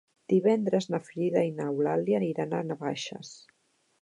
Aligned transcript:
Divendres 0.31 0.87
na 0.93 0.99
Frida 1.09 1.43
i 1.49 1.53
n'Eulàlia 1.59 2.25
iran 2.31 2.57
a 2.57 2.63
Navaixes. 2.71 3.37